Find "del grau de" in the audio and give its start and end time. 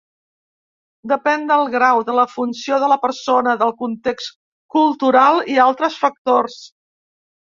1.51-2.13